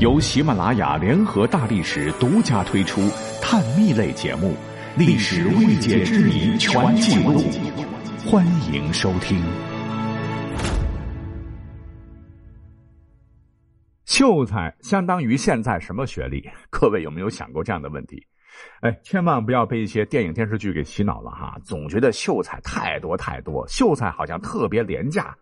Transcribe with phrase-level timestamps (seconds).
[0.00, 3.02] 由喜马拉雅联合大历史独家推出
[3.42, 4.54] 探秘类节目
[4.98, 7.38] 《历史未解之谜全记录》，
[8.26, 9.38] 欢迎收听。
[14.06, 16.48] 秀才相当于现在什么学历？
[16.70, 18.26] 各位有没有想过这样的问题？
[18.80, 21.58] 哎，千万不要被一些电影电视剧给洗脑了哈！
[21.62, 25.36] 总觉得秀才太多太多，秀才好像特别廉价。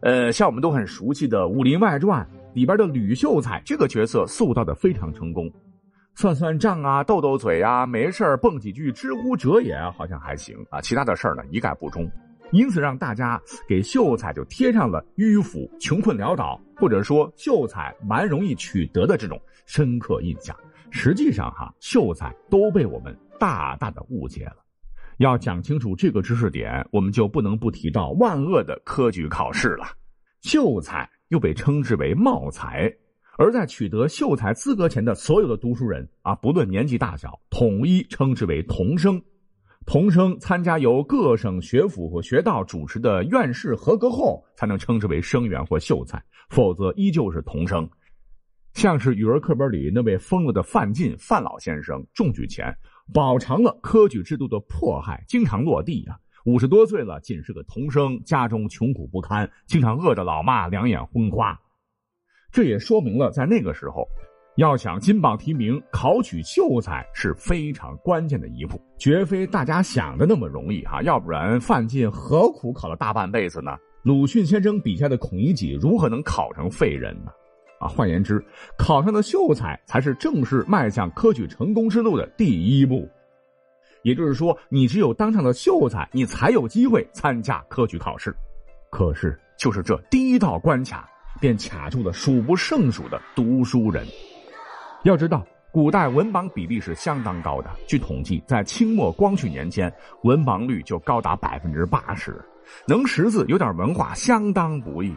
[0.00, 2.24] 呃，像我们都很熟悉的《武林外传》
[2.56, 5.52] 里边的吕秀才这个角色塑造的非常成功，
[6.14, 12.10] 算算账啊，斗斗嘴啊，没事蹦几句知乎者也好像还行啊，其他的事儿呢一概不中。
[12.52, 13.38] 因此让大家
[13.68, 20.56] 给秀才就贴上了迂腐、穷困潦倒，或者说秀才蛮容易取得的这种深刻印象。
[20.90, 24.56] 实际上，哈，秀才都被我们大大的误解了。
[25.18, 29.84] 要讲清楚这个知识点，我们就不能不提到万恶的科举考试了。
[30.40, 32.92] 秀才又被称之为茂才，
[33.38, 39.20] 而在取得秀才资格前的所有的读书人啊，不论年纪大小，统一称之为童生。
[39.84, 47.88] 童生参加由各省学府和学道主持的院试合格后，才能称之为生员或秀才，否则依旧是童生。
[48.74, 52.76] 像是语文课本里那位疯了的范进范老先生中举前，
[53.14, 56.18] 饱尝了科举制度的迫害，经常落地啊。
[56.46, 61.60] 五十多岁了，仅是个童生，家中穷苦不堪，经常饿着老妈两眼昏花。
[62.52, 64.06] 这也说明了，在那个时候，
[64.54, 71.02] 要想金榜题名，考取秀才是非常关键的一步，绝非大家想的那么容易哈。
[71.02, 73.76] 要不然，范进何苦考了大半辈子呢？
[74.04, 77.32] 鲁迅先生笔下的孔乙己如何能考成废人呢？
[77.80, 78.40] 啊，换言之，
[78.78, 83.08] 考上的秀才才是正式迈向科举成功之路的第一步。
[84.02, 88.34] 也就是说，你只有当上了秀才，你才有机会参加科举考试。
[88.90, 91.08] 可是，就是这第一道关卡，
[91.40, 94.06] 便卡住了数不胜数的读书人。
[95.02, 97.70] 要知道，古代文盲比例是相当高的。
[97.86, 102.40] 据统计，在清末光绪年间，文盲率就高达百分之八十。
[102.86, 105.14] 能识字、有点文化，相当不易。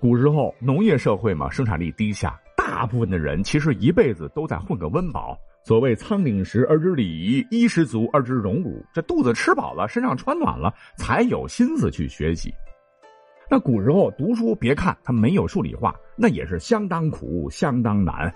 [0.00, 5.38] 古时候农业社会嘛，生产力低下，大部分的人其实一辈子都在混个温饱。
[5.64, 8.82] 所谓仓廪实而知礼仪，衣食足而知荣辱。
[8.94, 12.52] 这肚子吃饱了，身上穿暖了，才有心思去学习。
[13.50, 18.34] 那古时候读书，别看它没有数理化，那也是相当苦、相当难，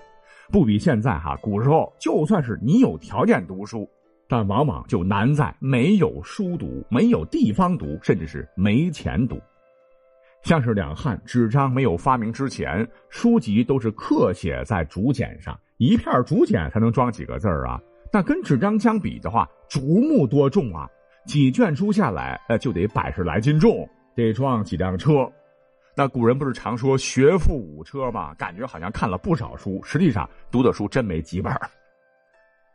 [0.51, 1.35] 不比现在哈。
[1.41, 3.89] 古时候就算是你有条件读书，
[4.27, 9.39] 但往往就难在没有书读，没有地方读，甚至是没钱读。
[10.43, 17.79] 像是两汉纸张没有发明之前，书籍都是刻写在竹简上，一片竹简才能装几个字啊。
[18.11, 20.89] 那跟纸张相比的话，竹木多重啊？
[21.25, 25.29] 几卷书下来，呃，就得百十来斤重，得装几辆车。
[25.95, 28.33] 那古人不是常说“学富五车”吗？
[28.35, 31.53] 感觉好像看了不少书，实际上读的书真没几本。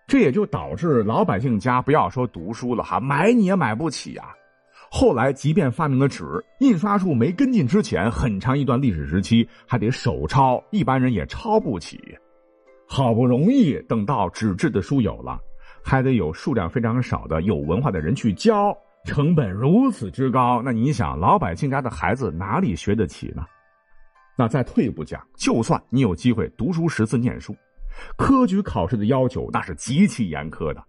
[0.07, 4.35] 这也就导致老百姓家不要说读书了哈，买你也买不起啊。
[4.91, 6.25] 后来，即便发明了纸，
[6.61, 12.01] 印刷术没跟进之前，很长一段历史时期还得手抄，一般人也抄不起。
[12.87, 15.39] 好不容易等到纸质的书有了，
[15.83, 23.45] 还得有数量非常少的有文化的人去教，成本如此之高，那你想，老百姓家的孩子哪里学得起呢？
[24.37, 27.57] 那再退一步讲，就算你有机会读书识字念书，
[28.17, 30.85] 科举考试的要求那是极其严苛的，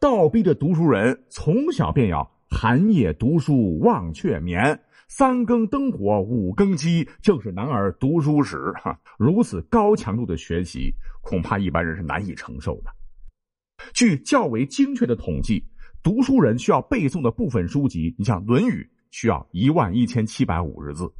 [0.00, 2.28] 倒逼着读书人从小便要。
[2.50, 8.72] 寒夜读书忘却眠，三更灯火五更鸡，正是男儿读书时。
[8.82, 12.90] 哈， 如此高强度的学习，恐怕一般人是难以承受的。
[13.92, 15.64] 据较为精确的统计，
[16.02, 21.04] 读书人需要背诵的部分书籍，你像《论语》需要一万一千七百五十字，《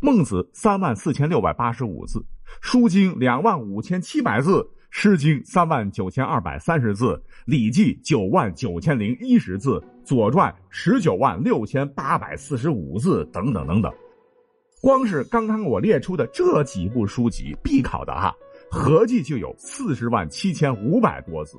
[0.00, 2.18] 孟子》三万四千六百八十五字，
[2.60, 4.70] 《书经》两万五千七百字。
[4.96, 7.06] 《诗经》三万九千二百三十字，
[7.46, 9.70] 《礼记》九万九千零一十字，
[10.04, 13.92] 《左传》十九万六千八百四十五字，等等等等。
[14.80, 18.36] 光是刚刚我列出的这几部书籍必考的哈，
[18.70, 21.58] 合计就有四十万七千五百多字。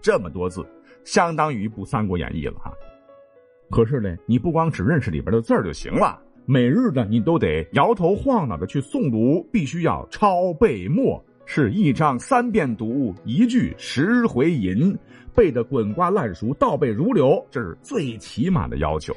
[0.00, 0.64] 这么多字，
[1.04, 2.72] 相当于一部《三国演义》了哈。
[3.70, 11.22] 可是呢，你不光只认识里边的字儿就行了，每日呢，你都得摇头晃脑的去诵读，必须要抄背默。
[11.48, 14.94] 是一章三遍读，一句十回吟，
[15.32, 19.14] 背得滚瓜烂熟，倒背如流，这是最起码的要求。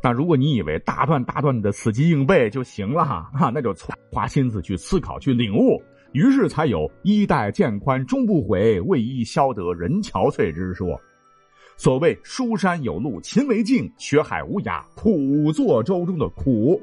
[0.00, 5.82] 那如果你以为大段大段的死记硬背就行了哈，哈，那就错，花心思去思考、去领悟，
[6.12, 10.98] 于是才有“衣带渐宽终不悔，为伊消得人憔悴”之说。
[11.76, 16.80] 所谓“书山有路勤为径，学海无涯苦作舟中的苦”。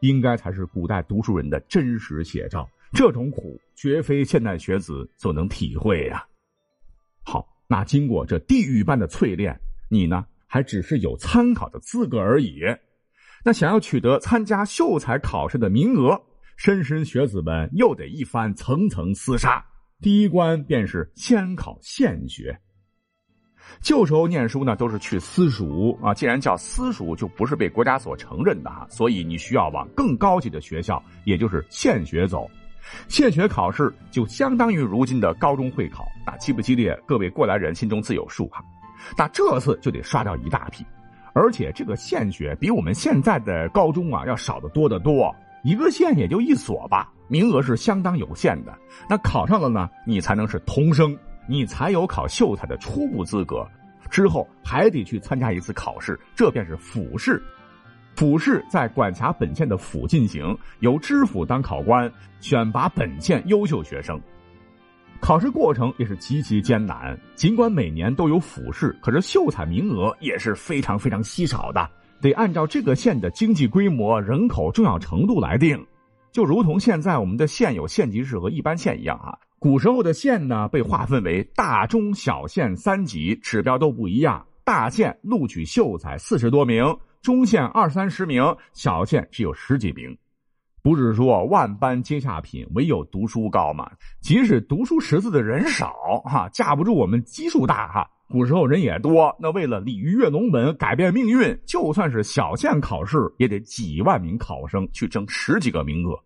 [0.00, 2.66] 应该才是古代读书人的真实写照。
[2.92, 6.24] 这种苦，绝非现代学子所能体会呀。
[7.22, 9.58] 好，那经过这地狱般的淬炼，
[9.88, 12.62] 你呢，还只是有参考的资格而已。
[13.44, 16.20] 那想要取得参加秀才考试的名额，
[16.58, 19.64] 莘莘学子们又得一番层层厮杀。
[20.00, 22.58] 第一关便是先考县学。
[23.80, 26.12] 旧时候念书呢，都是去私塾啊。
[26.12, 32.50] 既然叫私塾，就不是被国家所承认的哈，所以你需要往更高级的学校，也就是县学走。
[33.08, 36.98] 县学考试就相当于如今的高中会考，那激不激烈？
[37.06, 38.64] 各位过来人心中自有数哈。
[39.16, 40.84] 那这次就得刷掉一大批，
[41.32, 45.34] 而且这个县学比我们现在的高中啊要少得多得多，
[45.64, 48.76] 一个县也就一所吧，名额是相当有限的。
[49.08, 51.16] 那考上了呢，你才能是童生，
[51.48, 53.66] 你才有考秀才的初步资格，
[54.10, 57.42] 之后还得去参加一次考试，这便是府试。
[58.20, 64.20] 府试在管辖本县的府进行，由知府当考官，选拔本县优秀学生。
[65.20, 67.18] 考试过程也是极其艰难。
[67.34, 71.88] 尽管每年都有府试，可是秀才名额也是非常非常稀少的，
[72.20, 75.82] 得按照这个县的经济规模、人口重要程度来定。
[76.30, 79.32] 就如同现在我们的县有县级市和一般县一样啊。
[79.58, 84.44] 古时候的县呢，被划分为大、中、小县三级，指标都不一样。
[84.62, 86.84] 大县录取秀才四十多名。
[87.22, 90.16] 中县二三十名，小县只有十几名，
[90.82, 93.90] 不是说万般皆下品，唯有读书高嘛？
[94.22, 98.10] 即使读书识字的人少，哈，架不住我们基数大，哈。
[98.30, 106.18] 古时候人也多，那为了鲤鱼跃龙门，改变命运，就算是小县考试，也得几万名考生去争十几个名额。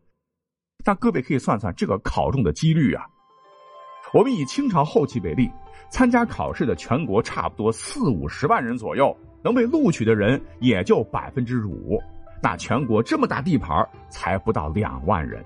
[0.85, 3.05] 但各位可以算算这个考中的几率啊。
[4.13, 5.51] 我们以清朝后期为例，
[5.89, 9.17] 参加考试的全国差不多四五十万人左右。
[9.45, 12.03] 能被录取的人也就百分之五，
[12.43, 15.45] 那全国这么大地盘才不到两万人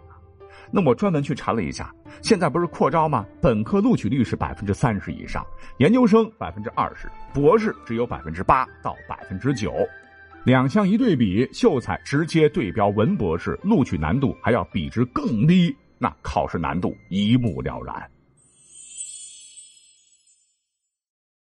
[0.71, 1.93] 那我专门去查了一下，
[2.23, 3.27] 现在不是扩招吗？
[3.41, 5.45] 本科录取率是百分之三十以上，
[5.79, 9.75] 研究生百分之二十，博士只有百分之八到百分之九。
[10.45, 17.95] 两项一对比，秀才直接对标文博士，录取难度还要比之更低，那考试难度一目了然。